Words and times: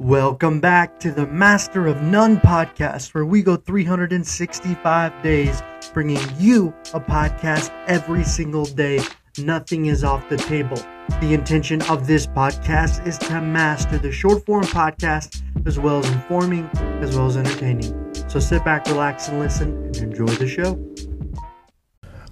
Welcome 0.00 0.60
back 0.60 0.98
to 1.00 1.12
the 1.12 1.26
Master 1.26 1.86
of 1.86 2.00
None 2.00 2.38
podcast, 2.38 3.12
where 3.12 3.26
we 3.26 3.42
go 3.42 3.56
365 3.56 5.22
days 5.22 5.62
bringing 5.92 6.22
you 6.38 6.72
a 6.94 7.00
podcast 7.00 7.70
every 7.86 8.24
single 8.24 8.64
day. 8.64 9.02
Nothing 9.36 9.86
is 9.86 10.02
off 10.02 10.26
the 10.30 10.38
table. 10.38 10.78
The 11.20 11.34
intention 11.34 11.82
of 11.82 12.06
this 12.06 12.26
podcast 12.26 13.06
is 13.06 13.18
to 13.18 13.42
master 13.42 13.98
the 13.98 14.10
short 14.10 14.46
form 14.46 14.64
podcast 14.64 15.42
as 15.66 15.78
well 15.78 15.98
as 15.98 16.10
informing, 16.10 16.64
as 17.02 17.14
well 17.14 17.26
as 17.26 17.36
entertaining. 17.36 18.14
So 18.30 18.40
sit 18.40 18.64
back, 18.64 18.86
relax, 18.86 19.28
and 19.28 19.38
listen 19.38 19.84
and 19.84 19.96
enjoy 19.98 20.28
the 20.28 20.48
show. 20.48 20.82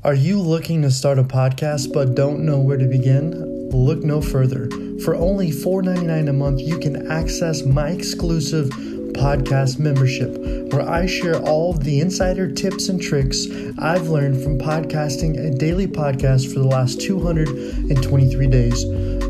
Are 0.04 0.14
you 0.14 0.40
looking 0.40 0.80
to 0.80 0.90
start 0.90 1.18
a 1.18 1.22
podcast 1.22 1.92
but 1.92 2.14
don't 2.14 2.46
know 2.46 2.58
where 2.58 2.78
to 2.78 2.86
begin? 2.86 3.68
Look 3.68 4.02
no 4.02 4.22
further. 4.22 4.70
For 5.04 5.14
only 5.14 5.50
$4.99 5.50 6.28
a 6.28 6.32
month, 6.32 6.60
you 6.60 6.78
can 6.78 7.10
access 7.10 7.64
my 7.64 7.90
exclusive 7.90 8.68
podcast 9.12 9.78
membership, 9.78 10.36
where 10.72 10.88
I 10.88 11.06
share 11.06 11.40
all 11.40 11.70
of 11.70 11.84
the 11.84 12.00
insider 12.00 12.50
tips 12.50 12.88
and 12.88 13.00
tricks 13.00 13.46
I've 13.78 14.08
learned 14.08 14.42
from 14.42 14.58
podcasting 14.58 15.38
a 15.38 15.56
daily 15.56 15.86
podcast 15.86 16.52
for 16.52 16.58
the 16.58 16.66
last 16.66 17.00
223 17.00 18.46
days. 18.48 18.84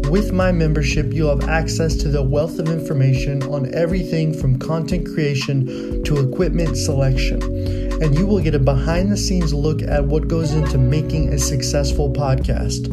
With 0.08 0.32
my 0.32 0.52
membership, 0.52 1.12
you'll 1.12 1.38
have 1.38 1.50
access 1.50 1.94
to 1.96 2.08
the 2.08 2.22
wealth 2.22 2.58
of 2.58 2.70
information 2.70 3.42
on 3.42 3.74
everything 3.74 4.32
from 4.32 4.58
content 4.58 5.06
creation 5.06 6.02
to 6.04 6.26
equipment 6.26 6.78
selection. 6.78 7.42
And 8.02 8.16
you 8.16 8.26
will 8.26 8.40
get 8.40 8.54
a 8.54 8.58
behind 8.58 9.12
the 9.12 9.18
scenes 9.18 9.52
look 9.52 9.82
at 9.82 10.04
what 10.04 10.28
goes 10.28 10.52
into 10.54 10.78
making 10.78 11.34
a 11.34 11.38
successful 11.38 12.10
podcast. 12.10 12.86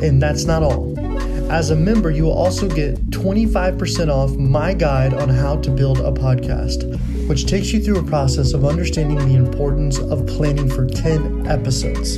And 0.00 0.22
that's 0.22 0.44
not 0.44 0.62
all. 0.62 0.91
As 1.52 1.68
a 1.68 1.76
member, 1.76 2.10
you 2.10 2.24
will 2.24 2.32
also 2.32 2.66
get 2.66 3.10
25% 3.10 4.08
off 4.08 4.34
my 4.38 4.72
guide 4.72 5.12
on 5.12 5.28
how 5.28 5.56
to 5.56 5.70
build 5.70 5.98
a 5.98 6.10
podcast, 6.10 6.98
which 7.28 7.44
takes 7.44 7.74
you 7.74 7.80
through 7.82 7.98
a 7.98 8.02
process 8.02 8.54
of 8.54 8.64
understanding 8.64 9.18
the 9.18 9.36
importance 9.36 9.98
of 9.98 10.26
planning 10.26 10.70
for 10.70 10.86
10 10.86 11.46
episodes. 11.46 12.16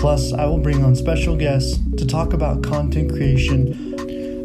Plus, 0.00 0.32
I 0.32 0.44
will 0.44 0.58
bring 0.58 0.84
on 0.84 0.94
special 0.94 1.34
guests 1.34 1.80
to 1.96 2.06
talk 2.06 2.32
about 2.32 2.62
content 2.62 3.10
creation, 3.10 3.74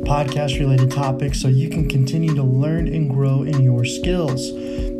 podcast 0.03 0.59
related 0.59 0.89
topics, 0.89 1.39
so 1.39 1.47
you 1.47 1.69
can 1.69 1.87
continue 1.87 2.33
to 2.33 2.43
learn 2.43 2.87
and 2.87 3.07
grow 3.07 3.43
in 3.43 3.61
your 3.61 3.85
skills. 3.85 4.49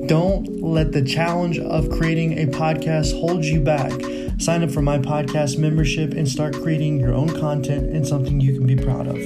Don't 0.06 0.62
let 0.62 0.92
the 0.92 1.02
challenge 1.02 1.58
of 1.58 1.90
creating 1.90 2.38
a 2.38 2.46
podcast 2.46 3.20
hold 3.20 3.44
you 3.44 3.62
back. 3.62 3.92
Sign 4.38 4.64
up 4.64 4.72
for 4.72 4.82
my 4.82 5.00
podcast 5.00 5.58
membership 5.58 6.12
and 6.12 6.28
start 6.28 6.54
creating 6.56 7.00
your 7.00 7.14
own 7.14 7.30
content 7.40 7.96
and 7.96 8.06
something 8.06 8.42
you 8.42 8.54
can 8.54 8.68
be 8.68 8.76
proud 8.76 9.08
of. 9.08 9.18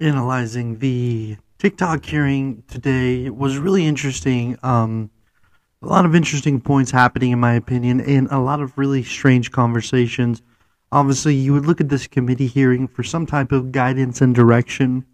Analyzing 0.00 0.78
the 0.78 1.36
TikTok 1.58 2.04
hearing 2.06 2.64
today 2.68 3.28
was 3.28 3.58
really 3.58 3.86
interesting. 3.86 4.58
Um, 4.62 5.10
a 5.82 5.86
lot 5.86 6.06
of 6.06 6.14
interesting 6.14 6.60
points 6.60 6.90
happening, 6.90 7.32
in 7.32 7.38
my 7.38 7.52
opinion, 7.52 8.00
and 8.00 8.28
a 8.30 8.38
lot 8.38 8.60
of 8.60 8.78
really 8.78 9.02
strange 9.02 9.50
conversations. 9.50 10.40
Obviously, 10.90 11.34
you 11.34 11.52
would 11.52 11.66
look 11.66 11.82
at 11.82 11.90
this 11.90 12.06
committee 12.06 12.46
hearing 12.46 12.88
for 12.88 13.02
some 13.02 13.26
type 13.26 13.52
of 13.52 13.72
guidance 13.72 14.22
and 14.22 14.34
direction. 14.34 15.04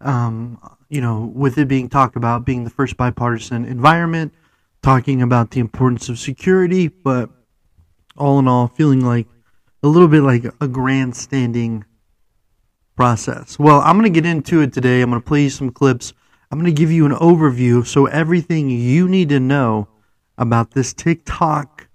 Um, 0.00 0.58
you 0.88 1.00
know, 1.00 1.32
with 1.34 1.56
it 1.56 1.68
being 1.68 1.88
talked 1.88 2.16
about 2.16 2.44
being 2.44 2.64
the 2.64 2.70
first 2.70 2.96
bipartisan 2.96 3.64
environment, 3.64 4.34
talking 4.82 5.22
about 5.22 5.52
the 5.52 5.60
importance 5.60 6.08
of 6.08 6.18
security, 6.18 6.88
but 6.88 7.30
all 8.16 8.38
in 8.38 8.48
all, 8.48 8.68
feeling 8.68 9.00
like 9.00 9.26
a 9.82 9.88
little 9.88 10.08
bit 10.08 10.22
like 10.22 10.44
a 10.60 10.68
grandstanding 10.68 11.84
process. 12.96 13.58
Well, 13.58 13.80
I'm 13.80 13.98
going 13.98 14.12
to 14.12 14.20
get 14.20 14.28
into 14.28 14.60
it 14.60 14.72
today. 14.72 15.00
I'm 15.00 15.10
going 15.10 15.22
to 15.22 15.26
play 15.26 15.44
you 15.44 15.50
some 15.50 15.70
clips. 15.70 16.12
I'm 16.50 16.58
going 16.58 16.72
to 16.72 16.78
give 16.78 16.90
you 16.90 17.06
an 17.06 17.12
overview 17.12 17.86
so 17.86 18.06
everything 18.06 18.68
you 18.68 19.08
need 19.08 19.30
to 19.30 19.40
know 19.40 19.88
about 20.36 20.72
this 20.72 20.92
TikTok 20.92 21.88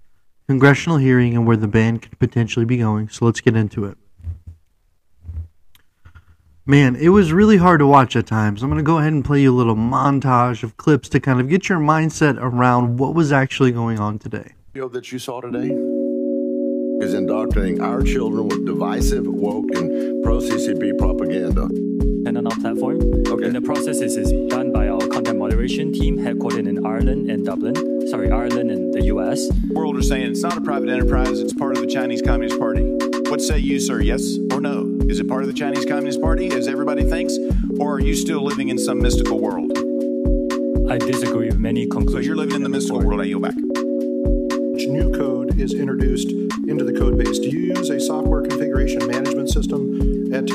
congressional 0.48 0.96
hearing 0.96 1.36
and 1.36 1.46
where 1.46 1.56
the 1.56 1.68
ban 1.68 1.98
could 1.98 2.18
potentially 2.18 2.64
be 2.64 2.78
going. 2.78 3.08
So 3.08 3.26
let's 3.26 3.40
get 3.40 3.54
into 3.54 3.84
it. 3.84 3.98
Man, 6.68 6.96
it 6.96 7.08
was 7.08 7.32
really 7.32 7.56
hard 7.56 7.78
to 7.78 7.86
watch 7.86 8.14
at 8.14 8.26
times. 8.26 8.62
I'm 8.62 8.68
going 8.68 8.76
to 8.76 8.82
go 8.82 8.98
ahead 8.98 9.14
and 9.14 9.24
play 9.24 9.40
you 9.40 9.54
a 9.54 9.56
little 9.56 9.74
montage 9.74 10.62
of 10.62 10.76
clips 10.76 11.08
to 11.08 11.18
kind 11.18 11.40
of 11.40 11.48
get 11.48 11.70
your 11.70 11.78
mindset 11.78 12.36
around 12.38 12.98
what 12.98 13.14
was 13.14 13.32
actually 13.32 13.72
going 13.72 13.98
on 13.98 14.18
today. 14.18 14.52
Video 14.74 14.86
that 14.90 15.10
you 15.10 15.18
saw 15.18 15.40
today 15.40 15.70
is 17.02 17.14
indoctrinating 17.14 17.80
our 17.80 18.02
children 18.02 18.48
with 18.48 18.66
divisive, 18.66 19.26
woke, 19.26 19.70
and 19.76 20.22
pro 20.22 20.40
CCP 20.40 20.98
propaganda. 20.98 21.62
And 22.28 22.36
on 22.36 22.46
our 22.46 22.56
platform. 22.56 23.00
Okay. 23.26 23.46
And 23.46 23.56
the 23.56 23.62
process 23.62 24.02
is, 24.02 24.18
is 24.18 24.30
done 24.50 24.70
by 24.70 24.88
our 24.88 25.08
content 25.08 25.38
moderation 25.38 25.94
team 25.94 26.18
headquartered 26.18 26.68
in 26.68 26.84
Ireland 26.84 27.30
and 27.30 27.46
Dublin. 27.46 27.76
Sorry, 28.08 28.30
Ireland 28.30 28.70
and 28.70 28.92
the 28.92 29.04
US. 29.04 29.48
world 29.70 29.96
are 29.96 30.02
saying 30.02 30.32
it's 30.32 30.42
not 30.42 30.58
a 30.58 30.60
private 30.60 30.90
enterprise, 30.90 31.40
it's 31.40 31.54
part 31.54 31.78
of 31.78 31.82
the 31.82 31.88
Chinese 31.88 32.20
Communist 32.20 32.60
Party. 32.60 33.07
What 33.28 33.42
say 33.42 33.58
you, 33.58 33.78
sir? 33.78 34.00
Yes 34.00 34.38
or 34.52 34.60
no? 34.62 34.98
Is 35.02 35.20
it 35.20 35.28
part 35.28 35.42
of 35.42 35.48
the 35.48 35.54
Chinese 35.54 35.84
Communist 35.84 36.18
Party, 36.22 36.50
as 36.50 36.66
everybody 36.66 37.04
thinks? 37.04 37.36
Or 37.78 37.96
are 37.96 38.00
you 38.00 38.14
still 38.14 38.40
living 38.40 38.70
in 38.70 38.78
some 38.78 39.02
mystical 39.02 39.38
world? 39.38 39.70
I 40.90 40.96
disagree 40.96 41.48
with 41.48 41.58
many 41.58 41.86
conclusions. 41.86 41.86
So 41.86 42.18
conclusions. 42.20 42.26
you're 42.26 42.36
living 42.36 42.56
in 42.56 42.62
the 42.62 42.70
mystical 42.70 43.02
world, 43.02 43.20
I 43.20 43.24
yield 43.24 43.42
back. 43.42 43.54
Each 43.54 44.88
new 44.88 45.12
code 45.14 45.60
is 45.60 45.74
introduced 45.74 46.30
into 46.30 46.84
the 46.84 46.94
code 46.98 47.18
base. 47.18 47.38
Do 47.38 47.50
you 47.50 47.74
use 47.74 47.90
a 47.90 48.00
software 48.00 48.40
configuration 48.40 49.06
management 49.06 49.50
system 49.50 50.32
at 50.32 50.48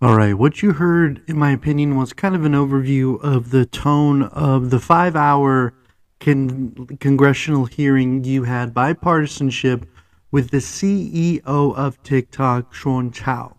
All 0.00 0.14
right, 0.14 0.34
what 0.34 0.62
you 0.62 0.74
heard, 0.74 1.22
in 1.26 1.36
my 1.36 1.50
opinion, 1.50 1.96
was 1.96 2.12
kind 2.12 2.36
of 2.36 2.44
an 2.44 2.52
overview 2.52 3.20
of 3.20 3.50
the 3.50 3.66
tone 3.66 4.22
of 4.22 4.70
the 4.70 4.78
five 4.78 5.16
hour 5.16 5.74
con- 6.20 6.98
congressional 7.00 7.66
hearing 7.66 8.24
you 8.24 8.44
had 8.44 8.74
bipartisanship 8.74 9.86
with 10.30 10.50
the 10.50 10.58
CEO 10.58 11.42
of 11.44 12.02
TikTok, 12.02 12.74
Sean 12.74 13.10
Chow. 13.10 13.56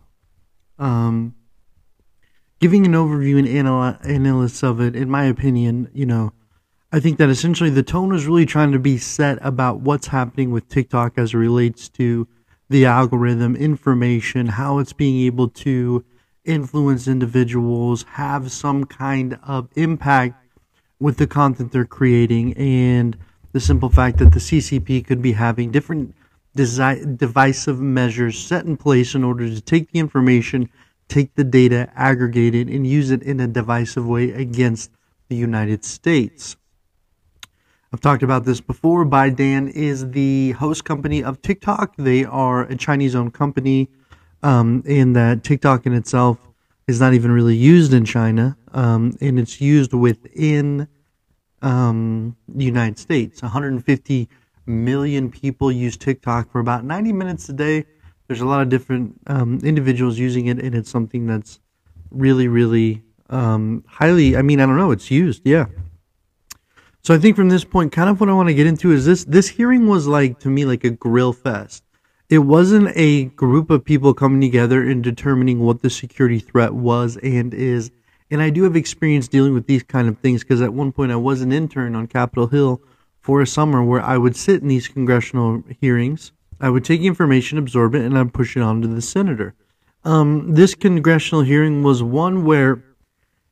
Um, 0.78 1.34
giving 2.60 2.86
an 2.86 2.92
overview 2.92 3.38
and 3.38 3.48
anal- 3.48 3.96
analysis 4.02 4.62
of 4.62 4.80
it, 4.80 4.94
in 4.94 5.10
my 5.10 5.24
opinion, 5.24 5.90
you 5.92 6.06
know, 6.06 6.32
I 6.92 7.00
think 7.00 7.18
that 7.18 7.28
essentially 7.28 7.70
the 7.70 7.82
tone 7.82 8.10
was 8.10 8.26
really 8.26 8.46
trying 8.46 8.72
to 8.72 8.78
be 8.78 8.98
set 8.98 9.38
about 9.42 9.80
what's 9.80 10.08
happening 10.08 10.50
with 10.50 10.68
TikTok 10.68 11.18
as 11.18 11.34
it 11.34 11.38
relates 11.38 11.88
to 11.90 12.26
the 12.68 12.84
algorithm, 12.86 13.56
information, 13.56 14.46
how 14.46 14.78
it's 14.78 14.92
being 14.92 15.26
able 15.26 15.48
to 15.48 16.04
influence 16.44 17.06
individuals, 17.06 18.04
have 18.12 18.50
some 18.50 18.84
kind 18.84 19.38
of 19.44 19.68
impact 19.76 20.39
with 21.00 21.16
the 21.16 21.26
content 21.26 21.72
they're 21.72 21.84
creating, 21.84 22.56
and 22.56 23.16
the 23.52 23.60
simple 23.60 23.88
fact 23.88 24.18
that 24.18 24.32
the 24.32 24.38
CCP 24.38 25.04
could 25.04 25.22
be 25.22 25.32
having 25.32 25.70
different 25.70 26.14
desi- 26.56 27.16
divisive 27.16 27.80
measures 27.80 28.38
set 28.38 28.64
in 28.64 28.76
place 28.76 29.14
in 29.14 29.24
order 29.24 29.48
to 29.48 29.60
take 29.60 29.90
the 29.90 29.98
information, 29.98 30.68
take 31.08 31.34
the 31.34 31.44
data, 31.44 31.90
aggregate 31.96 32.54
it, 32.54 32.68
and 32.68 32.86
use 32.86 33.10
it 33.10 33.22
in 33.22 33.40
a 33.40 33.48
divisive 33.48 34.06
way 34.06 34.30
against 34.30 34.90
the 35.28 35.36
United 35.36 35.84
States. 35.84 36.56
I've 37.92 38.00
talked 38.00 38.22
about 38.22 38.44
this 38.44 38.60
before. 38.60 39.04
ByteDance 39.04 39.70
is 39.70 40.10
the 40.10 40.52
host 40.52 40.84
company 40.84 41.24
of 41.24 41.42
TikTok. 41.42 41.96
They 41.96 42.24
are 42.24 42.62
a 42.62 42.76
Chinese 42.76 43.16
owned 43.16 43.34
company, 43.34 43.88
um, 44.42 44.84
and 44.86 45.16
that 45.16 45.42
TikTok 45.42 45.86
in 45.86 45.94
itself 45.94 46.38
is 46.90 47.00
not 47.00 47.14
even 47.14 47.30
really 47.30 47.56
used 47.56 47.94
in 47.94 48.04
China, 48.04 48.56
um, 48.72 49.16
and 49.20 49.38
it's 49.38 49.60
used 49.60 49.94
within 49.94 50.88
um, 51.62 52.36
the 52.48 52.64
United 52.64 52.98
States. 52.98 53.40
150 53.42 54.28
million 54.66 55.30
people 55.30 55.72
use 55.72 55.96
TikTok 55.96 56.50
for 56.50 56.60
about 56.60 56.84
90 56.84 57.12
minutes 57.12 57.48
a 57.48 57.52
day. 57.52 57.86
There's 58.26 58.40
a 58.40 58.46
lot 58.46 58.60
of 58.60 58.68
different 58.68 59.20
um, 59.26 59.60
individuals 59.62 60.18
using 60.18 60.46
it, 60.46 60.58
and 60.58 60.74
it's 60.74 60.90
something 60.90 61.26
that's 61.26 61.60
really, 62.10 62.48
really 62.48 63.02
um, 63.30 63.84
highly. 63.86 64.36
I 64.36 64.42
mean, 64.42 64.60
I 64.60 64.66
don't 64.66 64.76
know. 64.76 64.90
It's 64.90 65.10
used, 65.10 65.42
yeah. 65.44 65.66
So 67.02 67.14
I 67.14 67.18
think 67.18 67.36
from 67.36 67.48
this 67.48 67.64
point, 67.64 67.92
kind 67.92 68.10
of 68.10 68.20
what 68.20 68.28
I 68.28 68.32
want 68.32 68.48
to 68.48 68.54
get 68.54 68.66
into 68.66 68.92
is 68.92 69.06
this: 69.06 69.24
this 69.24 69.48
hearing 69.48 69.86
was 69.86 70.06
like 70.06 70.38
to 70.40 70.48
me 70.48 70.64
like 70.64 70.84
a 70.84 70.90
grill 70.90 71.32
fest. 71.32 71.82
It 72.30 72.38
wasn't 72.38 72.92
a 72.94 73.24
group 73.24 73.70
of 73.70 73.84
people 73.84 74.14
coming 74.14 74.40
together 74.40 74.88
and 74.88 75.02
determining 75.02 75.58
what 75.58 75.82
the 75.82 75.90
security 75.90 76.38
threat 76.38 76.72
was 76.72 77.16
and 77.16 77.52
is. 77.52 77.90
And 78.30 78.40
I 78.40 78.50
do 78.50 78.62
have 78.62 78.76
experience 78.76 79.26
dealing 79.26 79.52
with 79.52 79.66
these 79.66 79.82
kind 79.82 80.08
of 80.08 80.16
things 80.18 80.44
because 80.44 80.62
at 80.62 80.72
one 80.72 80.92
point 80.92 81.10
I 81.10 81.16
was 81.16 81.40
an 81.40 81.50
intern 81.50 81.96
on 81.96 82.06
Capitol 82.06 82.46
Hill 82.46 82.80
for 83.18 83.40
a 83.40 83.48
summer 83.48 83.82
where 83.82 84.00
I 84.00 84.16
would 84.16 84.36
sit 84.36 84.62
in 84.62 84.68
these 84.68 84.86
congressional 84.86 85.64
hearings. 85.80 86.30
I 86.60 86.70
would 86.70 86.84
take 86.84 87.00
information, 87.00 87.58
absorb 87.58 87.96
it, 87.96 88.04
and 88.04 88.16
I'd 88.16 88.32
push 88.32 88.56
it 88.56 88.62
on 88.62 88.80
to 88.82 88.86
the 88.86 89.02
senator. 89.02 89.54
Um, 90.04 90.54
this 90.54 90.76
congressional 90.76 91.42
hearing 91.42 91.82
was 91.82 92.00
one 92.00 92.44
where 92.44 92.80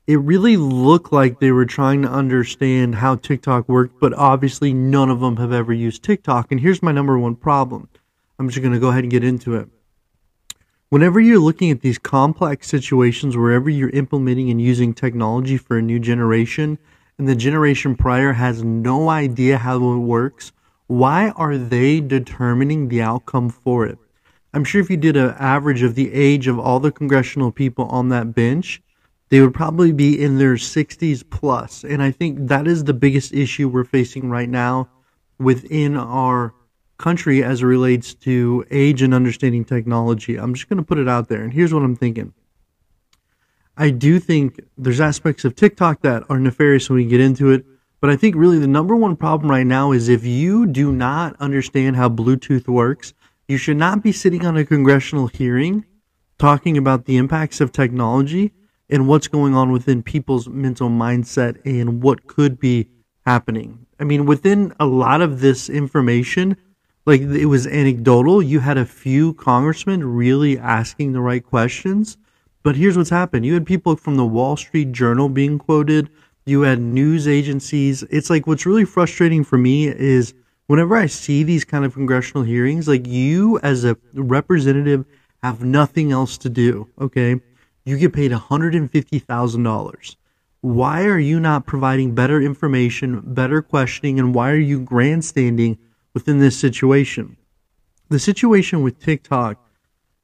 it 0.07 0.21
really 0.21 0.57
looked 0.57 1.13
like 1.13 1.41
they 1.41 1.51
were 1.51 1.67
trying 1.67 2.03
to 2.03 2.09
understand 2.09 2.95
how 2.95 3.17
TikTok 3.17 3.69
worked, 3.69 3.99
but 3.99 4.15
obviously 4.15 4.73
none 4.73 5.11
of 5.11 5.19
them 5.19 5.37
have 5.39 5.53
ever 5.53 5.73
used 5.73 6.05
TikTok. 6.05 6.53
And 6.53 6.61
here's 6.61 6.81
my 6.81 6.93
number 6.93 7.19
one 7.19 7.35
problem. 7.35 7.89
I'm 8.39 8.49
just 8.49 8.61
going 8.61 8.73
to 8.73 8.79
go 8.79 8.89
ahead 8.89 9.05
and 9.05 9.11
get 9.11 9.25
into 9.25 9.55
it. 9.57 9.69
whenever 10.91 11.21
you're 11.21 11.39
looking 11.39 11.71
at 11.71 11.81
these 11.81 11.99
complex 11.99 12.67
situations, 12.69 13.37
wherever 13.37 13.69
you're 13.69 13.91
implementing 13.91 14.51
and 14.51 14.61
using 14.61 14.95
technology 14.95 15.57
for 15.57 15.79
a 15.79 15.83
new 15.83 15.99
generation, 15.99 16.79
and 17.19 17.29
the 17.29 17.37
generation 17.37 17.97
prior 17.97 18.33
has 18.33 18.63
no 18.63 19.09
idea 19.09 19.59
how 19.59 19.77
it 19.77 19.99
works, 19.99 20.53
why 20.87 21.31
are 21.31 21.59
they 21.59 22.01
determining 22.01 22.89
the 22.89 23.03
outcome 23.03 23.51
for 23.51 23.87
it? 23.87 23.99
I'm 24.55 24.65
sure 24.65 24.81
if 24.81 24.89
you 24.89 24.97
did 24.97 25.17
an 25.17 25.35
average 25.39 25.83
of 25.83 25.95
the 25.95 26.13
age 26.13 26.49
of 26.49 26.59
all 26.59 26.81
the 26.81 26.93
congressional 26.93 27.53
people 27.53 27.85
on 27.87 28.09
that 28.09 28.35
bench, 28.35 28.81
they 29.29 29.43
would 29.43 29.53
probably 29.53 29.93
be 29.93 30.23
in 30.23 30.39
their 30.39 30.55
60s 30.55 31.23
plus. 31.29 31.85
And 31.85 32.03
I 32.03 32.11
think 32.11 32.49
that 32.49 32.67
is 32.67 32.85
the 32.85 32.95
biggest 32.95 33.35
issue 33.35 33.69
we're 33.69 33.85
facing 33.85 34.31
right 34.31 34.49
now 34.49 34.89
within 35.39 35.97
our 35.97 36.55
country 36.99 37.43
as 37.43 37.63
it 37.63 37.67
relates 37.67 38.15
to 38.15 38.65
age 38.71 39.03
and 39.03 39.15
understanding 39.15 39.65
technology. 39.65 40.37
I'm 40.37 40.55
just 40.55 40.69
going 40.69 40.79
to 40.79 40.85
put 40.85 40.99
it 40.99 41.09
out 41.09 41.29
there. 41.29 41.43
And 41.43 41.53
here's 41.53 41.73
what 41.73 41.83
I'm 41.83 41.97
thinking. 41.97 42.35
I 43.77 43.91
do 43.91 44.19
think 44.19 44.61
there's 44.77 45.01
aspects 45.01 45.45
of 45.45 45.55
TikTok 45.55 46.03
that 46.03 46.25
are 46.29 46.41
nefarious 46.41 46.91
when 46.91 46.97
we 46.97 47.05
get 47.07 47.21
into 47.21 47.51
it. 47.51 47.65
But 48.01 48.11
I 48.11 48.17
think 48.17 48.37
really 48.37 48.59
the 48.59 48.67
number 48.67 48.95
one 48.95 49.17
problem 49.17 49.51
right 49.51 49.67
now 49.67 49.93
is 49.93 50.09
if 50.09 50.25
you 50.25 50.67
do 50.67 50.93
not 50.93 51.37
understand 51.41 51.97
how 51.97 52.09
Bluetooth 52.09 52.67
works, 52.69 53.15
you 53.47 53.57
should 53.57 53.77
not 53.77 54.03
be 54.03 54.13
sitting 54.13 54.45
on 54.45 54.57
a 54.57 54.65
congressional 54.65 55.29
hearing 55.29 55.85
talking 56.39 56.77
about 56.77 57.05
the 57.05 57.17
impacts 57.17 57.61
of 57.61 57.73
technology 57.73 58.53
and 58.91 59.09
what's 59.09 59.29
going 59.29 59.55
on 59.55 59.73
within 59.73 60.03
people's 60.03 60.49
mental 60.49 60.89
mindset 60.89 61.59
and 61.65 62.03
what 62.03 62.27
could 62.27 62.59
be 62.59 62.89
happening. 63.27 63.87
I 64.01 64.05
mean, 64.05 64.27
within 64.27 64.73
a 64.79 64.87
lot 64.87 65.21
of 65.21 65.41
this 65.41 65.69
information, 65.69 66.57
like 67.07 67.21
it 67.21 67.47
was 67.47 67.67
anecdotal. 67.67 68.43
You 68.43 68.61
had 68.61 68.79
a 68.79 68.85
few 68.85 69.35
congressmen 69.35 70.05
really 70.05 70.59
asking 70.59 71.13
the 71.13 71.21
right 71.21 71.45
questions. 71.45 72.17
But 72.63 72.77
here's 72.77 72.97
what's 72.97 73.11
happened. 73.11 73.47
You 73.47 73.55
had 73.55 73.67
people 73.67 73.97
from 73.97 74.17
the 74.17 74.27
Wall 74.27 74.57
Street 74.57 74.93
Journal 74.93 75.29
being 75.29 75.59
quoted. 75.59 76.11
You 76.45 76.63
had 76.63 76.81
news 76.81 77.29
agencies. 77.29 78.03
It's 78.11 78.31
like 78.31 78.47
what's 78.47 78.67
really 78.67 78.85
frustrating 78.85 79.45
for 79.45 79.57
me 79.57 79.89
is 79.89 80.35
whenever 80.67 80.97
I 80.97 81.07
see 81.07 81.43
these 81.43 81.65
kind 81.65 81.85
of 81.85 81.95
congressional 81.95 82.43
hearings, 82.43 82.89
like 82.89 83.07
you 83.07 83.59
as 83.61 83.85
a 83.85 83.97
representative 84.15 85.05
have 85.43 85.63
nothing 85.63 86.13
else 86.13 86.37
to 86.39 86.49
do. 86.49 86.89
Okay. 87.01 87.41
You 87.85 87.97
get 87.97 88.13
paid 88.13 88.33
$150,000. 88.33 90.17
Why 90.61 91.05
are 91.05 91.19
you 91.19 91.41
not 91.41 91.67
providing 91.67 92.15
better 92.15 92.43
information, 92.43 93.23
better 93.25 93.63
questioning, 93.63 94.19
and 94.19 94.35
why 94.35 94.51
are 94.51 94.57
you 94.57 94.81
grandstanding 94.81 95.79
within 96.19 96.41
this 96.41 96.59
situation. 96.59 97.37
The 98.09 98.19
situation 98.19 98.83
with 98.83 98.99
TikTok 98.99 99.57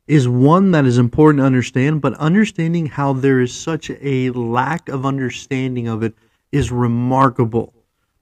is 0.08 0.26
one 0.26 0.72
that 0.72 0.84
is 0.84 0.98
important 0.98 1.38
to 1.38 1.46
understand, 1.46 2.00
but 2.00 2.14
understanding 2.14 2.86
how 2.86 3.12
there 3.12 3.40
is 3.40 3.54
such 3.54 3.92
a 4.00 4.30
lack 4.30 4.88
of 4.88 5.06
understanding 5.06 5.86
of 5.86 6.02
it 6.02 6.14
is 6.50 6.72
remarkable. 6.72 7.72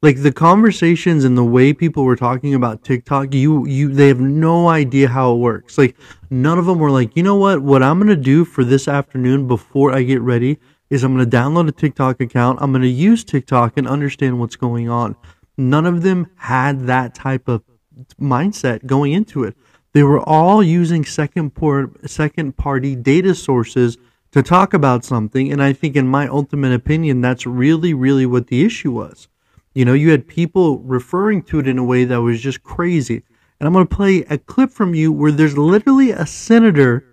Like 0.03 0.21
the 0.21 0.33
conversations 0.33 1.25
and 1.25 1.39
the 1.39 1.45
way 1.45 1.73
people 1.73 2.05
were 2.05 2.15
talking 2.15 2.53
about 2.53 2.85
TikTok, 2.85 3.33
you 3.33 3.67
you 3.67 3.89
they 3.89 4.09
have 4.09 4.21
no 4.21 4.69
idea 4.69 5.09
how 5.09 5.33
it 5.33 5.39
works. 5.39 5.79
Like 5.79 5.97
none 6.29 6.59
of 6.59 6.67
them 6.67 6.79
were 6.79 6.91
like, 6.91 7.17
"You 7.17 7.23
know 7.23 7.37
what? 7.37 7.63
What 7.63 7.83
I'm 7.83 7.99
going 7.99 8.09
to 8.09 8.31
do 8.35 8.45
for 8.45 8.65
this 8.65 8.87
afternoon 8.87 9.49
before 9.49 9.95
I 9.95 10.03
get 10.03 10.21
ready 10.21 10.59
is 10.91 11.03
I'm 11.03 11.17
going 11.17 11.31
to 11.31 11.37
download 11.37 11.69
a 11.69 11.73
TikTok 11.73 12.21
account. 12.21 12.59
I'm 12.61 12.71
going 12.73 12.83
to 12.83 12.89
use 13.09 13.25
TikTok 13.25 13.79
and 13.79 13.89
understand 13.89 14.39
what's 14.39 14.57
going 14.57 14.91
on." 14.91 15.17
None 15.56 15.87
of 15.87 16.02
them 16.02 16.28
had 16.37 16.87
that 16.87 17.14
type 17.14 17.49
of 17.49 17.62
mindset 18.20 18.87
going 18.87 19.12
into 19.12 19.44
it. 19.44 19.56
They 19.93 20.02
were 20.02 20.20
all 20.20 20.62
using 20.62 21.04
second 21.04 21.54
port, 21.54 22.08
second 22.08 22.56
party 22.56 22.96
data 22.96 23.34
sources 23.34 23.99
to 24.31 24.43
talk 24.43 24.72
about 24.72 25.04
something. 25.04 25.52
And 25.52 25.62
I 25.62 25.75
think, 25.75 25.96
in 25.96 26.08
my 26.08 26.26
ultimate 26.26 26.72
opinion, 26.72 27.20
that's 27.20 27.46
really, 27.46 27.93
really 27.93 28.25
what 28.25 28.46
the 28.46 28.64
issue 28.64 28.93
was. 28.93 29.28
You 29.75 29.84
know, 29.84 29.93
you 29.93 30.10
had 30.10 30.26
people 30.26 30.78
referring 30.78 31.43
to 31.44 31.58
it 31.58 31.69
in 31.69 31.78
a 31.78 31.84
way 31.84 32.04
that 32.04 32.22
was 32.22 32.40
just 32.40 32.62
crazy. 32.62 33.22
And 33.60 33.66
I'm 33.66 33.72
going 33.72 33.87
to 33.87 33.94
play 33.94 34.25
a 34.25 34.38
clip 34.38 34.70
from 34.70 34.94
you 34.94 35.12
where 35.12 35.32
there's 35.32 35.56
literally 35.56 36.10
a 36.10 36.26
senator, 36.26 37.04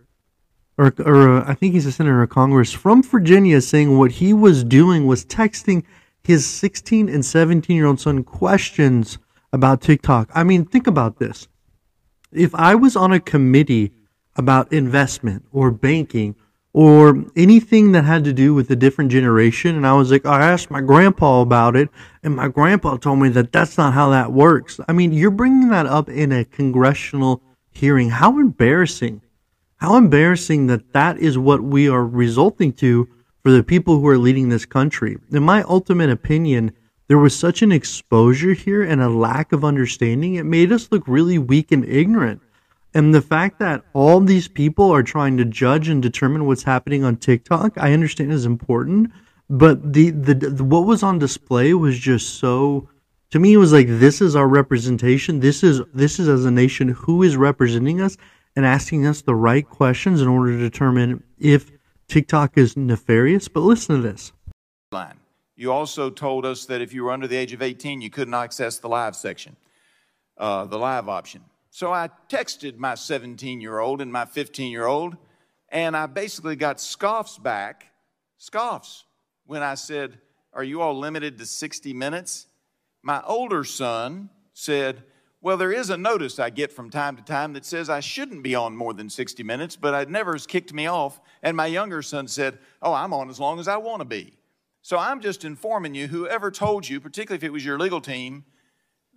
or, 0.78 0.94
or 1.00 1.38
a, 1.38 1.50
I 1.50 1.54
think 1.54 1.74
he's 1.74 1.86
a 1.86 1.92
senator 1.92 2.24
of 2.24 2.30
Congress 2.30 2.72
from 2.72 3.04
Virginia, 3.04 3.62
saying 3.62 3.98
what 3.98 4.14
he 4.14 4.34
was 4.34 4.64
doing 4.64 5.06
was 5.06 5.26
texting 5.26 5.84
his 6.24 6.46
16 6.46 7.10
and 7.10 7.26
17 7.26 7.76
year 7.76 7.86
old 7.86 8.00
son 8.00 8.24
questions 8.24 9.18
about 9.52 9.82
TikTok. 9.82 10.30
I 10.34 10.44
mean, 10.44 10.66
think 10.66 10.88
about 10.88 11.20
this. 11.20 11.48
If 12.32 12.54
I 12.54 12.76
was 12.76 12.96
on 12.96 13.12
a 13.12 13.20
committee 13.20 13.92
about 14.36 14.72
investment 14.72 15.46
or 15.52 15.72
banking 15.72 16.36
or 16.72 17.26
anything 17.36 17.94
that 17.94 18.04
had 18.04 18.24
to 18.24 18.34
do 18.34 18.54
with 18.54 18.70
a 18.70 18.76
different 18.76 19.12
generation, 19.12 19.76
and 19.76 19.88
I 19.88 19.94
was 19.94 20.12
like, 20.12 20.26
I 20.26 20.48
asked 20.48 20.70
my 20.70 20.82
grandpa 20.82 21.42
about 21.42 21.76
it, 21.76 21.90
and 22.22 22.36
my 22.36 22.48
grandpa 22.48 22.98
told 22.98 23.20
me 23.20 23.30
that 23.30 23.52
that's 23.52 23.78
not 23.78 23.94
how 23.94 24.12
that 24.12 24.32
works. 24.32 24.80
I 24.88 24.94
mean, 24.94 25.12
you're 25.12 25.32
bringing 25.32 25.70
that 25.70 25.88
up 25.88 26.10
in 26.10 26.32
a 26.32 26.46
congressional 26.46 27.42
hearing. 27.72 28.12
How 28.12 28.40
embarrassing. 28.40 29.22
How 29.78 29.96
embarrassing 29.96 30.68
that 30.68 30.94
that 30.94 31.18
is 31.18 31.38
what 31.38 31.64
we 31.64 31.90
are 31.90 32.06
resulting 32.06 32.74
to 32.74 33.08
for 33.44 33.52
the 33.52 33.64
people 33.64 34.00
who 34.00 34.08
are 34.08 34.18
leading 34.18 34.50
this 34.50 34.66
country. 34.66 35.18
In 35.32 35.44
my 35.44 35.64
ultimate 35.64 36.10
opinion, 36.10 36.72
there 37.08 37.18
was 37.18 37.36
such 37.36 37.62
an 37.62 37.72
exposure 37.72 38.54
here 38.54 38.84
and 38.84 39.02
a 39.02 39.10
lack 39.10 39.52
of 39.52 39.66
understanding. 39.66 40.36
It 40.36 40.46
made 40.46 40.72
us 40.72 40.92
look 40.92 41.08
really 41.08 41.38
weak 41.38 41.72
and 41.72 41.84
ignorant. 41.86 42.42
And 42.94 43.14
the 43.14 43.22
fact 43.22 43.60
that 43.60 43.84
all 43.94 44.20
these 44.20 44.48
people 44.48 44.92
are 44.92 45.04
trying 45.04 45.38
to 45.38 45.46
judge 45.46 45.90
and 45.90 46.02
determine 46.02 46.46
what's 46.46 46.64
happening 46.64 47.04
on 47.04 47.18
TikTok, 47.18 47.74
I 47.78 47.94
understand 47.94 48.32
is 48.32 48.46
important. 48.46 49.12
But 49.50 49.94
the, 49.94 50.12
the, 50.12 50.34
the 50.34 50.64
what 50.64 50.86
was 50.86 51.02
on 51.02 51.20
display 51.20 51.74
was 51.74 51.98
just 51.98 52.36
so 52.36 52.90
to 53.32 53.40
me 53.40 53.54
it 53.54 53.58
was 53.58 53.74
like 53.74 53.88
this 53.88 54.22
is 54.22 54.36
our 54.36 54.48
representation. 54.48 55.40
This 55.40 55.64
is 55.64 55.82
this 55.94 56.20
is 56.20 56.28
as 56.28 56.46
a 56.46 56.52
nation 56.52 56.90
who 56.90 57.24
is 57.24 57.36
representing 57.36 58.02
us 58.02 58.18
and 58.56 58.66
asking 58.66 59.06
us 59.06 59.22
the 59.22 59.36
right 59.36 59.68
questions 59.68 60.22
in 60.22 60.28
order 60.28 60.52
to 60.52 60.58
determine 60.58 61.24
if 61.40 61.72
TikTok 62.10 62.58
is 62.58 62.76
nefarious, 62.76 63.48
but 63.48 63.62
listen 63.62 63.96
to 63.96 64.02
this. 64.02 64.34
You 65.56 65.72
also 65.72 66.10
told 66.10 66.46
us 66.46 66.66
that 66.66 66.82
if 66.82 66.94
you 66.94 67.04
were 67.04 67.12
under 67.12 67.28
the 67.28 67.36
age 67.36 67.54
of 67.54 67.62
18, 67.62 68.02
you 68.02 68.10
couldn't 68.10 68.34
access 68.34 68.80
the 68.80 68.90
live 68.90 69.16
section, 69.16 69.56
uh, 70.38 70.66
the 70.66 70.80
live 70.80 71.08
option. 71.08 71.42
So 71.70 71.94
I 71.94 72.10
texted 72.30 72.78
my 72.78 72.96
17 72.96 73.62
year 73.62 73.78
old 73.78 74.02
and 74.02 74.12
my 74.12 74.26
15 74.26 74.72
year 74.72 74.86
old, 74.86 75.18
and 75.70 75.96
I 75.96 76.08
basically 76.08 76.56
got 76.56 76.78
scoffs 76.78 77.38
back, 77.38 77.92
scoffs, 78.40 79.04
when 79.46 79.62
I 79.62 79.76
said, 79.76 80.18
Are 80.54 80.64
you 80.64 80.82
all 80.82 80.98
limited 80.98 81.38
to 81.38 81.46
60 81.46 81.94
minutes? 81.94 82.48
My 83.04 83.22
older 83.26 83.64
son 83.64 84.30
said, 84.54 85.04
well, 85.42 85.56
there 85.56 85.72
is 85.72 85.90
a 85.90 85.98
notice 85.98 86.38
I 86.38 86.50
get 86.50 86.72
from 86.72 86.90
time 86.90 87.16
to 87.16 87.24
time 87.24 87.54
that 87.54 87.64
says 87.64 87.90
I 87.90 88.02
shouldn't 88.02 88.44
be 88.44 88.56
on 88.56 88.76
more 88.76 88.94
than 88.94 89.10
60 89.10 89.42
minutes, 89.44 89.78
but 89.78 89.94
it 89.94 90.10
never 90.10 90.34
has 90.34 90.46
kicked 90.46 90.74
me 90.74 90.88
off. 90.88 91.22
And 91.42 91.56
my 91.56 91.68
younger 91.68 92.02
son 92.02 92.28
said, 92.28 92.58
Oh, 92.82 92.94
I'm 92.94 93.14
on 93.14 93.30
as 93.30 93.40
long 93.40 93.60
as 93.60 93.68
I 93.68 93.78
want 93.78 94.02
to 94.02 94.06
be. 94.06 94.34
So 94.82 94.98
I'm 94.98 95.22
just 95.22 95.46
informing 95.46 95.96
you, 95.96 96.08
whoever 96.08 96.52
told 96.52 96.88
you, 96.88 97.00
particularly 97.00 97.38
if 97.38 97.44
it 97.44 97.54
was 97.54 97.64
your 97.64 97.80
legal 97.80 98.02
team, 98.02 98.44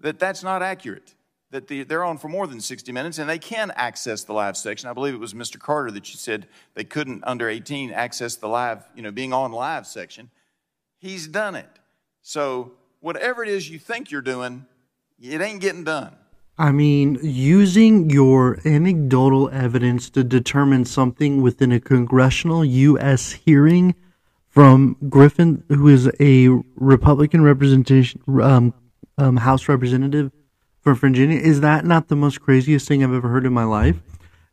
that 0.01 0.19
that's 0.19 0.43
not 0.43 0.63
accurate. 0.63 1.15
That 1.51 1.67
the, 1.67 1.83
they're 1.83 2.05
on 2.05 2.19
for 2.19 2.29
more 2.29 2.47
than 2.47 2.61
60 2.61 2.93
minutes 2.93 3.19
and 3.19 3.29
they 3.29 3.39
can 3.39 3.73
access 3.75 4.23
the 4.23 4.33
live 4.33 4.57
section. 4.57 4.89
I 4.89 4.93
believe 4.93 5.15
it 5.15 5.21
was 5.21 5.35
Mr. 5.35 5.59
Carter 5.59 5.91
that 5.91 6.09
you 6.13 6.19
said 6.19 6.47
they 6.75 6.85
couldn't, 6.85 7.25
under 7.25 7.49
18, 7.49 7.91
access 7.91 8.37
the 8.37 8.49
live, 8.49 8.85
you 8.95 9.03
know, 9.03 9.11
being 9.11 9.33
on 9.33 9.53
live 9.53 9.87
section. 9.87 10.31
He's 10.99 11.27
done 11.27 11.57
it. 11.57 11.69
So 12.23 12.73
whatever 13.01 13.43
it 13.43 13.49
is 13.49 13.69
you 13.69 13.79
think 13.79 14.11
you're 14.11 14.23
doing, 14.23 14.67
it 15.23 15.41
ain't 15.41 15.61
getting 15.61 15.85
done. 15.85 16.17
I 16.59 16.71
mean, 16.71 17.19
using 17.23 18.11
your 18.11 18.61
anecdotal 18.65 19.49
evidence 19.51 20.11
to 20.11 20.23
determine 20.23 20.85
something 20.85 21.41
within 21.41 21.73
a 21.73 21.81
congressional 21.81 22.65
U.S. 22.65 23.33
hearing 23.33 23.95
from 24.49 24.97
Griffin, 25.09 25.65
who 25.69 25.89
is 25.89 26.11
a 26.21 26.49
Republican 26.77 27.43
representation 27.43 28.21
um, 28.43 28.75
um, 29.17 29.39
House 29.39 29.67
representative 29.67 30.31
from 30.81 30.97
Virginia, 30.97 31.39
is 31.39 31.61
that 31.63 31.87
not 31.87 32.09
the 32.09 32.17
most 32.17 32.41
craziest 32.41 32.87
thing 32.87 33.03
I've 33.03 33.15
ever 33.15 33.29
heard 33.29 33.47
in 33.47 33.53
my 33.53 33.65
life? 33.65 33.97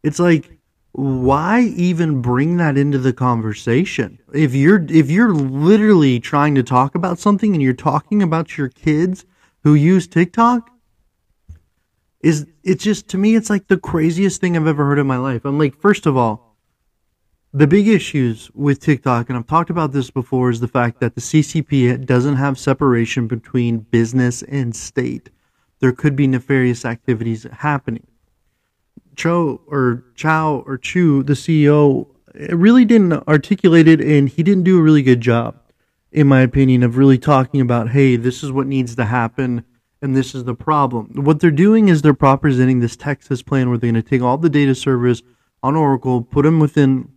It's 0.03 0.19
like, 0.19 0.49
why 0.93 1.61
even 1.75 2.21
bring 2.21 2.57
that 2.57 2.77
into 2.77 2.97
the 2.97 3.13
conversation? 3.13 4.19
If 4.33 4.55
you're 4.55 4.85
if 4.89 5.11
you're 5.11 5.33
literally 5.33 6.19
trying 6.19 6.55
to 6.55 6.63
talk 6.63 6.95
about 6.95 7.19
something 7.19 7.53
and 7.53 7.61
you're 7.61 7.73
talking 7.73 8.23
about 8.23 8.57
your 8.57 8.69
kids 8.69 9.25
who 9.63 9.73
use 9.73 10.07
TikTok, 10.07 10.69
is 12.21 12.47
it's 12.63 12.83
just 12.83 13.07
to 13.09 13.17
me 13.17 13.35
it's 13.35 13.49
like 13.49 13.67
the 13.67 13.77
craziest 13.77 14.41
thing 14.41 14.55
I've 14.55 14.67
ever 14.67 14.85
heard 14.85 14.99
in 14.99 15.07
my 15.07 15.17
life. 15.17 15.45
I'm 15.45 15.57
like, 15.57 15.79
first 15.79 16.05
of 16.05 16.17
all, 16.17 16.57
the 17.51 17.67
big 17.67 17.87
issues 17.87 18.51
with 18.53 18.79
TikTok, 18.79 19.29
and 19.29 19.37
I've 19.37 19.47
talked 19.47 19.69
about 19.69 19.91
this 19.91 20.11
before, 20.11 20.49
is 20.49 20.59
the 20.59 20.67
fact 20.67 20.99
that 20.99 21.15
the 21.15 21.21
CCP 21.21 22.05
doesn't 22.05 22.35
have 22.35 22.59
separation 22.59 23.27
between 23.27 23.79
business 23.79 24.43
and 24.43 24.75
state. 24.75 25.29
There 25.79 25.91
could 25.91 26.15
be 26.15 26.27
nefarious 26.27 26.85
activities 26.85 27.47
happening. 27.51 28.05
Cho 29.15 29.61
or 29.65 30.03
Chow 30.15 30.63
or 30.65 30.77
Chu, 30.77 31.23
the 31.23 31.33
CEO, 31.33 32.07
really 32.51 32.85
didn't 32.85 33.13
articulate 33.27 33.87
it, 33.87 33.99
and 33.99 34.29
he 34.29 34.43
didn't 34.43 34.63
do 34.63 34.77
a 34.77 34.81
really 34.81 35.01
good 35.01 35.21
job, 35.21 35.59
in 36.11 36.27
my 36.27 36.41
opinion, 36.41 36.83
of 36.83 36.97
really 36.97 37.17
talking 37.17 37.61
about, 37.61 37.89
hey, 37.89 38.15
this 38.15 38.43
is 38.43 38.51
what 38.51 38.67
needs 38.67 38.95
to 38.95 39.05
happen, 39.05 39.63
and 40.01 40.15
this 40.15 40.33
is 40.33 40.43
the 40.43 40.55
problem. 40.55 41.09
What 41.13 41.39
they're 41.39 41.51
doing 41.51 41.89
is 41.89 42.01
they're 42.01 42.13
presenting 42.13 42.79
this 42.79 42.95
Texas 42.95 43.41
plan 43.41 43.69
where 43.69 43.77
they're 43.77 43.91
going 43.91 44.01
to 44.01 44.09
take 44.09 44.21
all 44.21 44.37
the 44.37 44.49
data 44.49 44.73
servers 44.73 45.23
on 45.61 45.75
Oracle, 45.75 46.21
put 46.21 46.43
them 46.43 46.59
within 46.59 47.11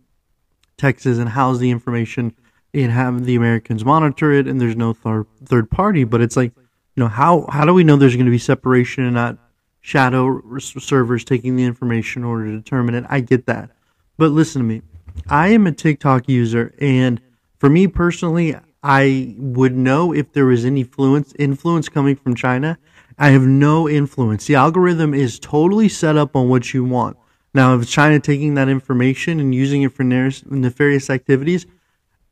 Texas, 0.77 1.17
and 1.17 1.29
house 1.29 1.59
the 1.59 1.71
information, 1.71 2.35
and 2.73 2.91
have 2.91 3.25
the 3.25 3.35
Americans 3.35 3.85
monitor 3.85 4.31
it, 4.31 4.47
and 4.47 4.59
there's 4.59 4.75
no 4.75 4.93
third 4.93 5.27
third 5.45 5.69
party. 5.69 6.03
But 6.03 6.21
it's 6.21 6.35
like, 6.35 6.51
you 6.95 7.03
know, 7.03 7.07
how 7.07 7.45
how 7.49 7.65
do 7.65 7.73
we 7.73 7.83
know 7.83 7.95
there's 7.95 8.15
going 8.15 8.25
to 8.25 8.31
be 8.31 8.37
separation 8.37 9.05
and 9.05 9.13
not 9.13 9.37
shadow 9.81 10.41
servers 10.59 11.23
taking 11.23 11.55
the 11.55 11.63
information 11.63 12.23
in 12.23 12.27
order 12.27 12.47
to 12.47 12.57
determine 12.57 12.95
it? 12.95 13.05
I 13.07 13.21
get 13.21 13.45
that, 13.45 13.71
but 14.17 14.31
listen 14.31 14.61
to 14.61 14.67
me. 14.67 14.81
I 15.27 15.49
am 15.49 15.67
a 15.67 15.71
TikTok 15.71 16.27
user, 16.27 16.73
and 16.79 17.21
for 17.59 17.69
me 17.69 17.87
personally, 17.87 18.55
I 18.83 19.33
would 19.37 19.75
know 19.75 20.13
if 20.13 20.33
there 20.33 20.51
is 20.51 20.65
any 20.65 20.81
influence 20.81 21.33
influence 21.39 21.87
coming 21.87 22.17
from 22.17 22.35
China. 22.35 22.77
I 23.17 23.29
have 23.29 23.43
no 23.43 23.87
influence. 23.87 24.45
The 24.45 24.55
algorithm 24.55 25.13
is 25.13 25.39
totally 25.39 25.87
set 25.87 26.17
up 26.17 26.35
on 26.35 26.49
what 26.49 26.73
you 26.73 26.83
want. 26.83 27.15
Now, 27.53 27.75
if 27.75 27.87
China 27.87 28.19
taking 28.19 28.55
that 28.55 28.67
information 28.67 29.39
and 29.39 29.55
using 29.55 29.83
it 29.83 29.93
for 29.93 30.03
nefarious 30.03 31.09
activities, 31.09 31.65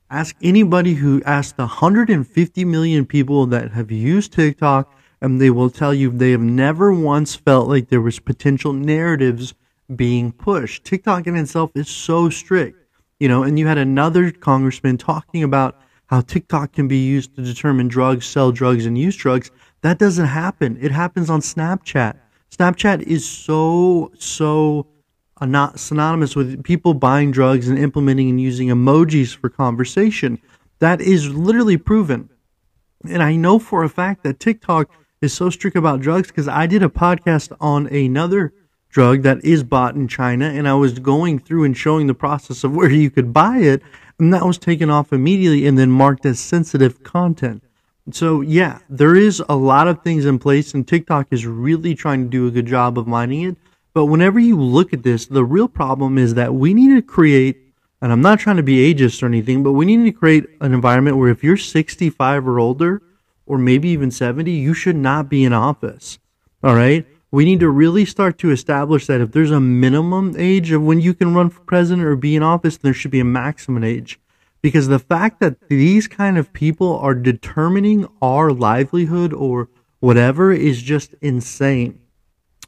ask 0.10 0.36
anybody 0.42 0.96
who 0.96 1.22
asked 1.24 1.56
the 1.56 1.68
150 1.68 2.66
million 2.66 3.06
people 3.06 3.46
that 3.46 3.72
have 3.72 3.92
used 3.92 4.34
TikTok, 4.34 4.92
and 5.22 5.40
they 5.40 5.52
will 5.52 5.70
tell 5.70 5.94
you 5.94 6.10
they 6.10 6.32
have 6.32 6.42
never 6.42 6.92
once 6.92 7.36
felt 7.36 7.70
like 7.70 7.88
there 7.88 8.02
was 8.02 8.20
potential 8.20 8.74
narratives 8.74 9.54
being 9.96 10.32
pushed. 10.32 10.84
TikTok 10.84 11.28
in 11.28 11.36
itself 11.36 11.72
is 11.76 11.88
so 11.88 12.30
strict, 12.30 12.78
you 13.20 13.30
know, 13.30 13.44
and 13.44 13.60
you 13.60 13.68
had 13.68 13.78
another 13.78 14.32
congressman 14.32 14.98
talking 14.98 15.44
about 15.44 15.80
how 16.12 16.20
TikTok 16.20 16.74
can 16.74 16.90
be 16.90 16.98
used 16.98 17.36
to 17.38 17.42
determine 17.42 17.88
drugs, 17.88 18.26
sell 18.26 18.52
drugs, 18.52 18.86
and 18.86 18.98
use 18.98 19.16
drugs. 19.16 19.50
That 19.80 19.98
doesn't 19.98 20.26
happen. 20.26 20.78
It 20.82 20.92
happens 20.92 21.30
on 21.30 21.40
Snapchat. 21.40 22.16
Snapchat 22.52 23.02
is 23.04 23.28
so, 23.28 24.12
so 24.20 24.88
not 25.42 25.80
synonymous 25.80 26.36
with 26.36 26.64
people 26.66 26.94
buying 26.94 27.32
drugs 27.32 27.70
and 27.70 27.80
implementing 27.80 28.30
and 28.30 28.42
using 28.42 28.68
emojis 28.68 29.34
for 29.34 29.50
conversation. 29.50 30.38
That 30.80 31.00
is 31.00 31.30
literally 31.30 31.78
proven. 31.78 32.30
And 33.08 33.24
I 33.24 33.38
know 33.38 33.58
for 33.58 33.84
a 33.84 33.90
fact 33.90 34.24
that 34.24 34.40
TikTok 34.40 34.92
is 35.22 35.34
so 35.34 35.50
strict 35.50 35.78
about 35.78 36.02
drugs 36.02 36.28
because 36.28 36.50
I 36.50 36.68
did 36.68 36.84
a 36.84 36.90
podcast 36.90 37.56
on 37.62 37.88
another 37.88 38.54
drug 38.90 39.22
that 39.22 39.44
is 39.46 39.64
bought 39.64 39.96
in 39.96 40.10
China 40.10 40.46
and 40.46 40.68
I 40.68 40.74
was 40.74 41.00
going 41.00 41.40
through 41.40 41.64
and 41.64 41.78
showing 41.78 42.08
the 42.08 42.14
process 42.14 42.66
of 42.66 42.76
where 42.76 42.92
you 42.92 43.10
could 43.10 43.32
buy 43.32 43.60
it 43.60 43.82
and 44.22 44.32
that 44.32 44.46
was 44.46 44.60
taken 44.60 44.92
off 44.92 45.12
immediately 45.12 45.66
and 45.66 45.80
then 45.80 45.90
marked 45.90 46.28
as 46.28 46.40
sensitive 46.40 47.02
content. 47.02 47.64
So 48.12 48.42
yeah, 48.42 48.78
there 48.88 49.16
is 49.16 49.44
a 49.50 49.56
lot 49.56 49.88
of 49.88 50.04
things 50.04 50.26
in 50.26 50.38
place 50.38 50.76
and 50.76 50.88
TikTok 50.88 51.28
is 51.32 51.48
really 51.48 51.96
trying 51.96 52.24
to 52.26 52.30
do 52.30 52.48
a 52.48 52.52
good 52.52 52.68
job 52.68 53.00
of 53.00 53.08
mining 53.08 53.42
it. 53.42 53.58
But 53.94 54.06
whenever 54.06 54.40
you 54.40 54.62
look 54.62 54.94
at 54.94 55.02
this, 55.02 55.26
the 55.26 55.44
real 55.44 55.68
problem 55.68 56.20
is 56.20 56.36
that 56.36 56.54
we 56.54 56.74
need 56.74 56.94
to 56.94 57.02
create, 57.02 57.58
and 58.00 58.12
I'm 58.12 58.22
not 58.22 58.40
trying 58.40 58.58
to 58.58 58.64
be 58.64 58.94
ageist 58.94 59.24
or 59.24 59.26
anything, 59.26 59.64
but 59.64 59.74
we 59.74 59.86
need 59.86 60.06
to 60.06 60.12
create 60.12 60.46
an 60.62 60.72
environment 60.72 61.18
where 61.18 61.30
if 61.30 61.44
you're 61.44 61.58
65 61.58 62.48
or 62.48 62.60
older, 62.60 63.02
or 63.48 63.58
maybe 63.58 63.90
even 63.90 64.12
70, 64.12 64.52
you 64.52 64.76
should 64.76 64.96
not 64.96 65.30
be 65.30 65.44
in 65.44 65.52
office. 65.52 66.20
All 66.64 66.76
right. 66.76 67.08
We 67.34 67.46
need 67.46 67.62
to 67.62 67.70
really 67.70 68.04
start 68.04 68.38
to 68.40 68.52
establish 68.52 69.08
that 69.08 69.22
if 69.22 69.32
there's 69.32 69.52
a 69.52 69.62
minimum 69.62 70.36
age 70.38 70.74
of 70.74 70.82
when 70.82 71.00
you 71.00 71.14
can 71.14 71.34
run 71.34 71.50
for 71.50 71.62
president 71.62 72.06
or 72.06 72.18
be 72.18 72.36
in 72.36 72.44
office, 72.44 72.76
there 72.76 72.94
should 72.94 73.12
be 73.12 73.22
a 73.22 73.26
maximum 73.26 73.86
age. 73.86 74.20
Because 74.62 74.90
the 74.90 75.00
fact 75.00 75.40
that 75.40 75.70
these 75.70 76.10
kind 76.10 76.38
of 76.38 76.52
people 76.52 76.98
are 77.00 77.16
determining 77.16 78.06
our 78.22 78.52
livelihood 78.52 79.32
or 79.34 79.70
whatever 80.02 80.52
is 80.52 80.82
just 80.82 81.16
insane. 81.22 82.02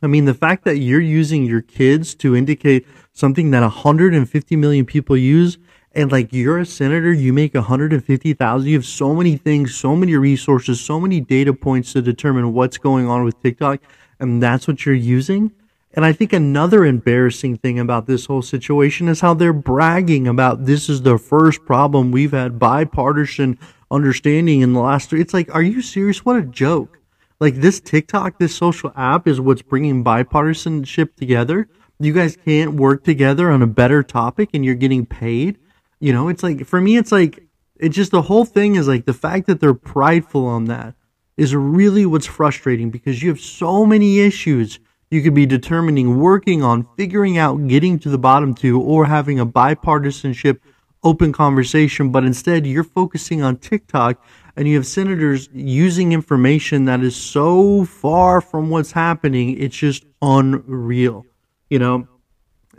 I 0.02 0.08
mean, 0.08 0.26
the 0.26 0.34
fact 0.34 0.64
that 0.64 0.78
you're 0.78 1.02
using 1.02 1.44
your 1.44 1.62
kids 1.62 2.16
to 2.16 2.36
indicate 2.36 2.88
something 3.12 3.52
that 3.52 3.62
150 3.62 4.56
million 4.56 4.86
people 4.86 5.18
use, 5.18 5.58
and 5.92 6.12
like 6.12 6.32
you're 6.32 6.60
a 6.60 6.66
senator, 6.66 7.12
you 7.12 7.34
make 7.34 7.54
150,000, 7.54 8.68
you 8.68 8.76
have 8.76 8.86
so 8.86 9.14
many 9.14 9.36
things, 9.36 9.76
so 9.76 9.96
many 9.96 10.16
resources, 10.16 10.80
so 10.80 11.00
many 11.00 11.20
data 11.20 11.54
points 11.54 11.94
to 11.94 12.02
determine 12.02 12.54
what's 12.54 12.78
going 12.78 13.08
on 13.08 13.24
with 13.24 13.42
TikTok, 13.42 13.82
and 14.24 14.42
that's 14.42 14.68
what 14.68 14.86
you're 14.86 14.96
using. 14.96 15.52
And 15.94 16.04
I 16.04 16.12
think 16.12 16.34
another 16.34 16.86
embarrassing 16.86 17.58
thing 17.58 17.78
about 17.78 18.08
this 18.08 18.26
whole 18.26 18.42
situation 18.42 19.08
is 19.08 19.22
how 19.22 19.36
they're 19.36 19.54
bragging 19.54 20.28
about 20.28 20.66
this 20.66 20.90
is 20.90 21.04
the 21.04 21.20
first 21.20 21.64
problem 21.66 22.12
we've 22.12 22.32
had 22.32 22.58
bipartisan 22.58 23.60
understanding 23.92 24.62
in 24.62 24.74
the 24.74 24.80
last 24.80 25.10
three. 25.10 25.22
It's 25.22 25.36
like, 25.36 25.54
are 25.54 25.62
you 25.62 25.84
serious? 25.84 26.26
What 26.26 26.38
a 26.38 26.42
joke. 26.42 26.98
Like 27.40 27.56
this 27.56 27.80
TikTok, 27.80 28.40
this 28.40 28.56
social 28.56 28.92
app 28.96 29.28
is 29.28 29.40
what's 29.40 29.62
bringing 29.62 30.04
bipartisanship 30.04 31.16
together. 31.16 31.68
You 32.00 32.14
guys 32.14 32.38
can't 32.44 32.74
work 32.74 33.04
together 33.04 33.52
on 33.52 33.62
a 33.62 33.68
better 33.68 34.02
topic 34.02 34.50
and 34.54 34.66
you're 34.66 34.74
getting 34.74 35.06
paid. 35.06 35.60
You 36.00 36.12
know, 36.12 36.28
it's 36.28 36.42
like, 36.42 36.66
for 36.66 36.82
me, 36.82 36.98
it's 36.98 37.12
like, 37.12 37.44
it's 37.76 37.96
just 37.96 38.12
the 38.12 38.24
whole 38.24 38.46
thing 38.46 38.76
is 38.76 38.88
like 38.88 39.06
the 39.06 39.14
fact 39.14 39.46
that 39.46 39.60
they're 39.60 39.74
prideful 39.74 40.46
on 40.46 40.66
that 40.66 40.96
is 41.38 41.56
really 41.56 42.06
what's 42.06 42.26
frustrating 42.26 42.90
because 42.90 43.22
you 43.22 43.30
have 43.30 43.40
so 43.40 43.86
many 43.86 44.20
issues 44.20 44.80
you 45.10 45.22
could 45.22 45.36
be 45.36 45.46
determining, 45.46 46.20
working 46.20 46.64
on, 46.64 46.88
figuring 46.98 47.38
out, 47.38 47.68
getting 47.68 48.00
to 48.00 48.10
the 48.10 48.18
bottom 48.18 48.54
to, 48.56 48.82
or 48.82 49.06
having 49.06 49.40
a 49.40 49.46
bipartisanship 49.46 50.60
open 51.04 51.32
conversation, 51.32 52.12
but 52.12 52.24
instead 52.24 52.66
you're 52.66 52.84
focusing 52.84 53.44
on 53.44 53.58
TikTok 53.58 54.20
and 54.56 54.68
you 54.68 54.76
have 54.76 54.88
senators 54.88 55.50
using 55.54 56.14
information 56.14 56.86
that 56.86 57.02
is 57.02 57.16
so 57.16 57.86
far 57.86 58.42
from 58.42 58.70
what's 58.70 58.92
happening, 58.92 59.60
it's 59.60 59.76
just 59.76 60.06
unreal, 60.22 61.26
you 61.70 61.80
know? 61.80 62.08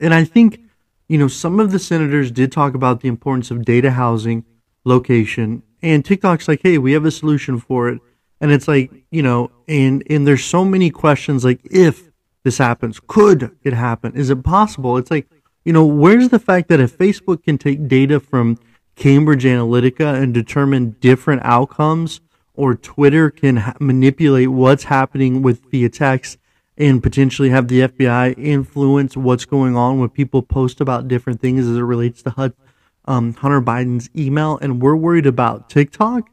And 0.00 0.14
I 0.14 0.24
think, 0.24 0.60
you 1.08 1.18
know, 1.18 1.28
some 1.28 1.60
of 1.60 1.70
the 1.70 1.78
senators 1.78 2.30
did 2.30 2.50
talk 2.50 2.74
about 2.74 3.00
the 3.00 3.08
importance 3.08 3.50
of 3.50 3.64
data 3.64 3.92
housing 3.92 4.44
location, 4.84 5.62
and 5.82 6.04
TikTok's 6.04 6.48
like, 6.48 6.60
hey, 6.62 6.78
we 6.78 6.92
have 6.92 7.04
a 7.04 7.10
solution 7.10 7.58
for 7.58 7.88
it. 7.88 8.00
And 8.40 8.52
it's 8.52 8.68
like, 8.68 8.90
you 9.10 9.22
know, 9.22 9.50
and 9.68 10.02
and 10.10 10.26
there's 10.26 10.44
so 10.44 10.64
many 10.64 10.90
questions 10.90 11.44
like 11.44 11.60
if 11.64 12.10
this 12.42 12.58
happens, 12.58 13.00
could 13.06 13.56
it 13.62 13.72
happen? 13.72 14.14
Is 14.14 14.30
it 14.30 14.44
possible? 14.44 14.98
It's 14.98 15.10
like, 15.10 15.26
you 15.64 15.72
know, 15.72 15.86
where's 15.86 16.28
the 16.28 16.38
fact 16.38 16.68
that 16.68 16.80
if 16.80 16.96
Facebook 16.96 17.42
can 17.42 17.58
take 17.58 17.88
data 17.88 18.20
from 18.20 18.58
Cambridge 18.96 19.44
Analytica 19.44 20.22
and 20.22 20.34
determine 20.34 20.96
different 21.00 21.42
outcomes, 21.44 22.20
or 22.54 22.74
Twitter 22.74 23.30
can 23.30 23.56
ha- 23.56 23.74
manipulate 23.80 24.48
what's 24.48 24.84
happening 24.84 25.42
with 25.42 25.70
the 25.70 25.84
attacks 25.84 26.36
and 26.76 27.02
potentially 27.02 27.50
have 27.50 27.68
the 27.68 27.80
FBI 27.80 28.36
influence 28.38 29.16
what's 29.16 29.44
going 29.44 29.76
on 29.76 29.98
when 29.98 30.08
people 30.08 30.42
post 30.42 30.80
about 30.80 31.08
different 31.08 31.40
things 31.40 31.66
as 31.66 31.76
it 31.76 31.82
relates 31.82 32.22
to 32.22 32.52
um, 33.06 33.34
Hunter 33.34 33.60
Biden's 33.60 34.08
email, 34.16 34.58
and 34.60 34.80
we're 34.80 34.96
worried 34.96 35.26
about 35.26 35.68
TikTok. 35.68 36.28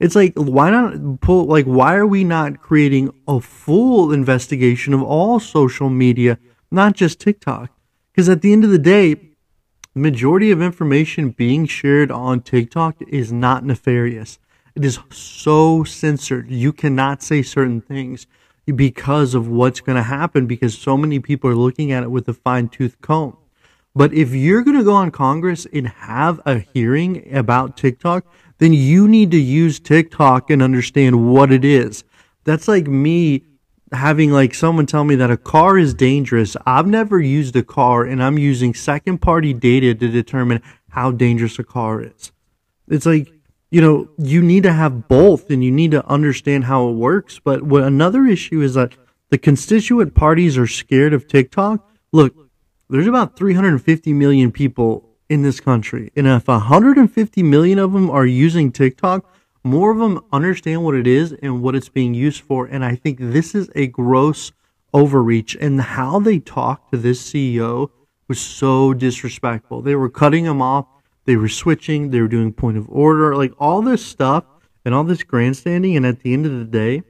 It's 0.00 0.16
like 0.16 0.34
why 0.36 0.70
not 0.70 1.20
pull? 1.20 1.46
Like 1.46 1.66
why 1.66 1.94
are 1.94 2.06
we 2.06 2.24
not 2.24 2.60
creating 2.60 3.14
a 3.28 3.40
full 3.40 4.12
investigation 4.12 4.92
of 4.92 5.02
all 5.02 5.38
social 5.40 5.88
media, 5.88 6.38
not 6.70 6.94
just 6.94 7.20
TikTok? 7.20 7.70
Because 8.12 8.28
at 8.28 8.42
the 8.42 8.52
end 8.52 8.64
of 8.64 8.70
the 8.70 8.78
day, 8.78 9.16
majority 9.94 10.50
of 10.50 10.60
information 10.60 11.30
being 11.30 11.66
shared 11.66 12.10
on 12.10 12.40
TikTok 12.40 12.96
is 13.08 13.32
not 13.32 13.64
nefarious. 13.64 14.38
It 14.74 14.84
is 14.84 14.98
so 15.10 15.84
censored. 15.84 16.50
You 16.50 16.72
cannot 16.72 17.22
say 17.22 17.42
certain 17.42 17.80
things 17.80 18.26
because 18.66 19.34
of 19.34 19.48
what's 19.48 19.80
going 19.80 19.96
to 19.96 20.02
happen 20.02 20.46
because 20.46 20.76
so 20.76 20.96
many 20.96 21.20
people 21.20 21.50
are 21.50 21.54
looking 21.54 21.92
at 21.92 22.02
it 22.02 22.10
with 22.10 22.28
a 22.28 22.34
fine 22.34 22.68
tooth 22.68 23.00
comb. 23.00 23.36
But 23.94 24.12
if 24.12 24.34
you're 24.34 24.62
going 24.62 24.76
to 24.76 24.82
go 24.82 24.94
on 24.94 25.12
Congress 25.12 25.66
and 25.72 25.86
have 25.86 26.40
a 26.44 26.58
hearing 26.58 27.32
about 27.32 27.76
TikTok, 27.76 28.26
then 28.58 28.72
you 28.72 29.08
need 29.08 29.30
to 29.32 29.40
use 29.40 29.80
TikTok 29.80 30.50
and 30.50 30.62
understand 30.62 31.32
what 31.32 31.50
it 31.50 31.64
is. 31.64 32.04
That's 32.44 32.68
like 32.68 32.86
me 32.86 33.44
having 33.92 34.30
like 34.30 34.54
someone 34.54 34.86
tell 34.86 35.04
me 35.04 35.14
that 35.16 35.30
a 35.30 35.36
car 35.36 35.78
is 35.78 35.94
dangerous. 35.94 36.56
I've 36.66 36.86
never 36.86 37.20
used 37.20 37.56
a 37.56 37.62
car 37.62 38.04
and 38.04 38.22
I'm 38.22 38.38
using 38.38 38.74
second 38.74 39.18
party 39.18 39.52
data 39.52 39.94
to 39.94 40.08
determine 40.08 40.62
how 40.90 41.10
dangerous 41.10 41.58
a 41.58 41.64
car 41.64 42.02
is. 42.02 42.32
It's 42.88 43.06
like, 43.06 43.32
you 43.70 43.80
know, 43.80 44.08
you 44.18 44.42
need 44.42 44.62
to 44.64 44.72
have 44.72 45.08
both 45.08 45.50
and 45.50 45.64
you 45.64 45.70
need 45.70 45.90
to 45.92 46.06
understand 46.06 46.64
how 46.64 46.88
it 46.88 46.92
works. 46.92 47.40
But 47.42 47.62
what 47.62 47.82
another 47.82 48.26
issue 48.26 48.60
is 48.60 48.74
that 48.74 48.96
the 49.30 49.38
constituent 49.38 50.14
parties 50.14 50.56
are 50.56 50.66
scared 50.66 51.12
of 51.12 51.26
TikTok. 51.26 51.88
Look, 52.12 52.34
there's 52.88 53.06
about 53.06 53.36
350 53.36 54.12
million 54.12 54.52
people 54.52 55.13
in 55.28 55.42
this 55.42 55.60
country. 55.60 56.10
And 56.16 56.26
if 56.26 56.48
150 56.48 57.42
million 57.42 57.78
of 57.78 57.92
them 57.92 58.10
are 58.10 58.26
using 58.26 58.70
TikTok, 58.70 59.24
more 59.62 59.90
of 59.90 59.98
them 59.98 60.24
understand 60.32 60.84
what 60.84 60.94
it 60.94 61.06
is 61.06 61.32
and 61.42 61.62
what 61.62 61.74
it's 61.74 61.88
being 61.88 62.14
used 62.14 62.42
for. 62.42 62.66
And 62.66 62.84
I 62.84 62.94
think 62.94 63.18
this 63.18 63.54
is 63.54 63.70
a 63.74 63.86
gross 63.86 64.52
overreach 64.92 65.56
and 65.56 65.80
how 65.80 66.20
they 66.20 66.38
talked 66.38 66.92
to 66.92 66.98
this 66.98 67.32
CEO 67.32 67.90
was 68.28 68.40
so 68.40 68.94
disrespectful. 68.94 69.82
They 69.82 69.96
were 69.96 70.10
cutting 70.10 70.44
him 70.44 70.62
off, 70.62 70.86
they 71.24 71.36
were 71.36 71.48
switching, 71.48 72.10
they 72.10 72.20
were 72.20 72.28
doing 72.28 72.52
point 72.52 72.76
of 72.76 72.88
order, 72.88 73.34
like 73.36 73.52
all 73.58 73.82
this 73.82 74.04
stuff 74.04 74.44
and 74.84 74.94
all 74.94 75.04
this 75.04 75.22
grandstanding. 75.22 75.96
And 75.96 76.06
at 76.06 76.20
the 76.20 76.32
end 76.32 76.46
of 76.46 76.52
the 76.52 76.64
day, 76.64 77.02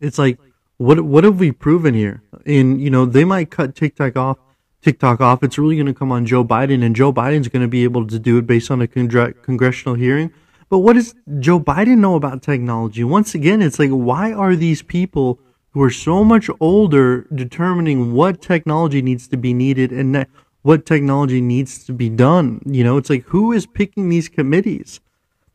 it's 0.00 0.18
like, 0.18 0.38
what 0.78 1.00
what 1.00 1.24
have 1.24 1.38
we 1.38 1.52
proven 1.52 1.94
here? 1.94 2.22
And 2.44 2.80
you 2.80 2.90
know, 2.90 3.06
they 3.06 3.24
might 3.24 3.50
cut 3.50 3.74
TikTok 3.74 4.16
off, 4.16 4.38
TikTok 4.86 5.20
off. 5.20 5.42
It's 5.42 5.58
really 5.58 5.74
going 5.74 5.86
to 5.86 5.94
come 5.94 6.12
on 6.12 6.24
Joe 6.26 6.44
Biden, 6.44 6.84
and 6.84 6.94
Joe 6.94 7.12
Biden's 7.12 7.48
going 7.48 7.62
to 7.62 7.68
be 7.68 7.82
able 7.82 8.06
to 8.06 8.20
do 8.20 8.38
it 8.38 8.46
based 8.46 8.70
on 8.70 8.80
a 8.80 8.86
congr- 8.86 9.34
congressional 9.42 9.96
hearing. 9.96 10.32
But 10.68 10.78
what 10.78 10.92
does 10.92 11.12
Joe 11.40 11.58
Biden 11.58 11.98
know 11.98 12.14
about 12.14 12.40
technology? 12.40 13.02
Once 13.02 13.34
again, 13.34 13.62
it's 13.62 13.80
like, 13.80 13.90
why 13.90 14.32
are 14.32 14.54
these 14.54 14.82
people 14.82 15.40
who 15.72 15.82
are 15.82 15.90
so 15.90 16.22
much 16.22 16.48
older 16.60 17.26
determining 17.34 18.12
what 18.12 18.40
technology 18.40 19.02
needs 19.02 19.26
to 19.26 19.36
be 19.36 19.52
needed 19.52 19.90
and 19.90 20.24
what 20.62 20.86
technology 20.86 21.40
needs 21.40 21.84
to 21.86 21.92
be 21.92 22.08
done? 22.08 22.62
You 22.64 22.84
know, 22.84 22.96
it's 22.96 23.10
like, 23.10 23.24
who 23.24 23.50
is 23.50 23.66
picking 23.66 24.08
these 24.08 24.28
committees? 24.28 25.00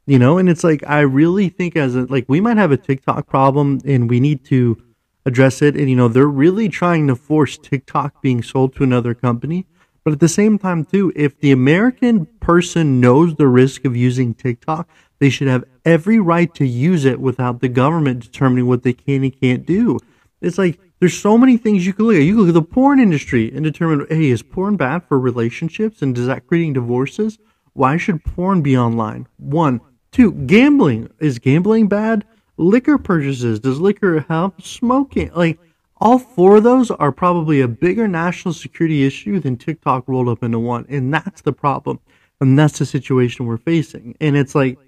You 0.08 0.20
know, 0.20 0.40
and 0.40 0.50
it's 0.50 0.66
like, 0.66 0.84
I 0.86 1.00
really 1.02 1.48
think 1.48 1.78
as 1.78 1.96
a, 1.96 2.02
like, 2.02 2.26
we 2.28 2.42
might 2.42 2.58
have 2.58 2.74
a 2.74 2.78
TikTok 2.78 3.28
problem 3.28 3.80
and 3.86 4.10
we 4.10 4.20
need 4.20 4.44
to 4.46 4.78
address 5.26 5.62
it. 5.62 5.76
And, 5.76 5.90
you 5.90 5.96
know, 5.96 6.08
they're 6.08 6.28
really 6.28 6.70
trying 6.70 7.08
to 7.08 7.16
force 7.16 7.58
TikTok 7.58 8.22
being 8.22 8.42
sold 8.42 8.76
to 8.76 8.84
another 8.84 9.14
company. 9.14 9.66
But 10.04 10.14
at 10.14 10.20
the 10.20 10.28
same 10.28 10.58
time, 10.58 10.86
too, 10.86 11.14
if 11.16 11.40
the 11.40 11.52
American 11.52 12.26
person 12.40 13.00
knows 13.00 13.36
the 13.36 13.48
risk 13.48 13.86
of 13.86 13.96
using 13.96 14.34
TikTok, 14.34 14.90
they 15.20 15.30
should 15.30 15.48
have 15.48 15.64
every 15.86 16.20
right 16.20 16.54
to 16.56 16.66
use 16.66 17.06
it 17.06 17.20
without 17.20 17.62
the 17.62 17.70
government 17.70 18.24
determining 18.24 18.66
what 18.66 18.82
they 18.82 18.94
can 18.94 19.24
and 19.24 19.40
can't 19.40 19.66
do. 19.66 20.00
It's 20.42 20.58
like 20.58 20.80
there's 21.00 21.18
so 21.18 21.38
many 21.38 21.58
things 21.58 21.86
you 21.86 21.94
could 21.94 22.06
look 22.06 22.16
at. 22.16 22.24
You 22.24 22.34
could 22.34 22.42
look 22.42 22.50
at 22.50 22.54
the 22.56 22.62
porn 22.64 23.00
industry 23.00 23.52
and 23.54 23.64
determine, 23.64 24.08
hey, 24.10 24.32
is 24.32 24.42
porn 24.42 24.76
bad 24.76 25.04
for 25.04 25.20
relationships 25.20 26.02
and 26.02 26.16
does 26.16 26.26
that 26.26 26.48
creating 26.48 26.74
divorces? 26.74 27.38
Why 27.74 27.98
should 27.98 28.24
porn 28.24 28.62
be 28.62 28.76
online? 28.76 29.28
One. 29.38 29.82
Two, 30.12 30.32
gambling. 30.32 31.10
Is 31.20 31.40
gambling 31.40 31.88
bad? 31.88 32.26
Liquor 32.62 32.98
purchases. 32.98 33.60
Does 33.60 33.80
liquor 33.80 34.22
help 34.22 34.62
smoking? 34.62 35.32
Like 35.34 35.60
all 35.98 36.20
four 36.20 36.58
of 36.58 36.64
those 36.64 36.92
are 36.92 37.12
probably 37.12 37.62
a 37.62 37.68
bigger 37.68 38.08
national 38.08 38.54
security 38.54 39.06
issue 39.06 39.40
than 39.40 39.58
TikTok 39.58 40.08
rolled 40.08 40.30
up 40.30 40.44
into 40.44 40.60
one. 40.60 40.86
And 40.90 41.14
that's 41.14 41.42
the 41.42 41.54
problem. 41.54 42.00
And 42.40 42.58
that's 42.58 42.80
the 42.80 42.86
situation 42.86 43.46
we're 43.46 43.58
facing. 43.58 44.16
And 44.20 44.36
it's 44.36 44.56
like, 44.56 44.80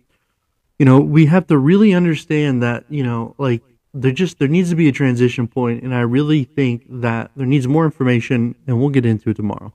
you 0.79 0.85
know, 0.85 0.99
we 0.99 1.25
have 1.27 1.47
to 1.47 1.57
really 1.57 1.93
understand 1.93 2.63
that, 2.63 2.85
you 2.89 3.03
know, 3.03 3.35
like 3.37 3.61
there 3.93 4.11
just 4.11 4.39
there 4.39 4.47
needs 4.47 4.71
to 4.71 4.75
be 4.75 4.87
a 4.87 4.91
transition 4.91 5.47
point 5.47 5.83
and 5.83 5.93
I 5.93 6.01
really 6.01 6.45
think 6.45 6.85
that 6.89 7.29
there 7.35 7.45
needs 7.45 7.67
more 7.67 7.85
information 7.85 8.55
and 8.65 8.79
we'll 8.79 8.89
get 8.89 9.05
into 9.05 9.29
it 9.29 9.35
tomorrow. 9.35 9.71